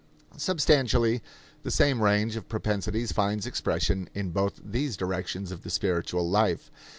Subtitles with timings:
[0.37, 1.21] Substantially
[1.61, 6.71] the same range of propensities finds expression in both these directions of the spiritual life.